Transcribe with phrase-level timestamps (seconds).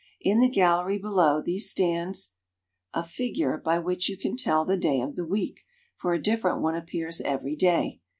[0.19, 2.33] In the gallery below these stands
[2.91, 5.59] a figure by which you can tell the day of the week,
[5.95, 8.01] for a different one appears every day.